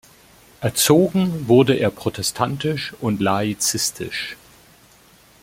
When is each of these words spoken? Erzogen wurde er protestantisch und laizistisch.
Erzogen 0.61 1.47
wurde 1.47 1.75
er 1.75 1.91
protestantisch 1.91 2.95
und 3.01 3.21
laizistisch. 3.21 4.35